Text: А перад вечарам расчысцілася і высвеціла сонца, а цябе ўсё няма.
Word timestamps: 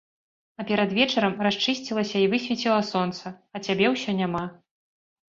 А 0.61 0.63
перад 0.69 0.93
вечарам 0.99 1.33
расчысцілася 1.47 2.17
і 2.23 2.29
высвеціла 2.31 2.77
сонца, 2.91 3.33
а 3.59 3.61
цябе 3.67 3.85
ўсё 3.93 4.11
няма. 4.21 4.43